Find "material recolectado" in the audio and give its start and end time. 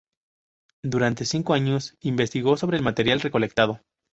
2.83-3.81